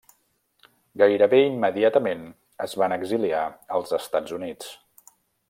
[1.01, 2.23] Gairebé immediatament
[2.67, 3.43] es van exiliar
[3.79, 4.73] als Estats Units.